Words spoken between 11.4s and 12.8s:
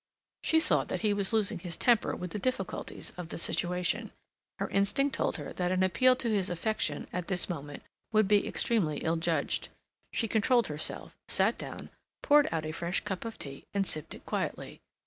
down, poured out a